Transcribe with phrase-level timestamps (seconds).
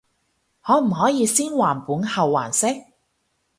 [0.63, 2.65] 可唔可以先還本後還息？